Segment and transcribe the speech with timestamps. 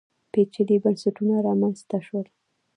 [0.31, 2.25] پېچلي بنسټونه رامنځته شول